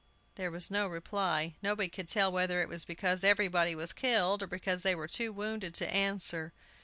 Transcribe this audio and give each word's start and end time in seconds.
There 0.33 0.49
was 0.49 0.71
no 0.71 0.87
reply. 0.87 1.57
Nobody 1.61 1.87
could 1.87 2.07
tell 2.07 2.31
whether 2.31 2.59
it 2.63 2.67
was 2.67 2.85
because 2.85 3.23
everybody 3.23 3.75
was 3.75 3.93
killed, 3.93 4.41
or 4.41 4.47
because 4.47 4.81
they 4.81 4.95
were 4.95 5.07
too 5.07 5.31
wounded 5.31 5.75
to 5.75 5.91
answer. 5.93 6.53